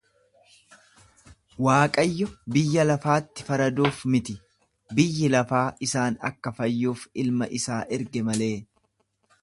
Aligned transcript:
Waaqayyo 1.65 2.29
biyya 2.55 2.85
lafaatti 2.87 3.45
faraduuf 3.51 4.01
miti, 4.15 4.37
biyyi 5.01 5.31
lafaa 5.37 5.63
isaan 5.89 6.19
akka 6.31 6.55
fayyuuf 6.61 7.05
ilma 7.27 7.53
isaa 7.61 7.83
erge 8.01 8.27
malee. 8.33 8.55